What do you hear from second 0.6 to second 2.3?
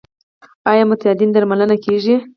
آیا معتادین درملنه کیږي؟